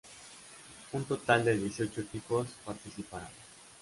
[0.93, 3.29] Un total de dieciocho equipos participará.